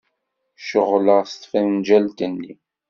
[0.69, 2.53] Ceɣleɣ s tfenǧalt-nni.